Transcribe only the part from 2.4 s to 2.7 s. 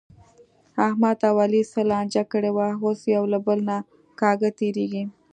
وه،